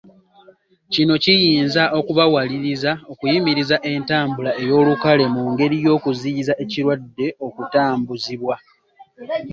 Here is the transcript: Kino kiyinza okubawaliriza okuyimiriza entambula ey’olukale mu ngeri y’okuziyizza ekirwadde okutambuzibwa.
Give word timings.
Kino 0.93 1.13
kiyinza 1.23 1.83
okubawaliriza 1.99 2.91
okuyimiriza 3.11 3.75
entambula 3.91 4.51
ey’olukale 4.61 5.25
mu 5.33 5.43
ngeri 5.51 5.77
y’okuziyizza 5.85 6.53
ekirwadde 6.63 7.27
okutambuzibwa. 7.47 8.55